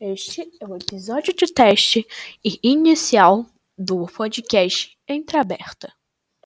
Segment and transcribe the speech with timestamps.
[0.00, 2.06] Este é o episódio de teste
[2.44, 3.44] e inicial
[3.76, 5.92] do podcast Entreaberta.